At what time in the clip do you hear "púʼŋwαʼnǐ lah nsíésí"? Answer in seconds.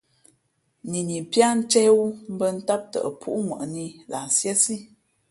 3.21-4.75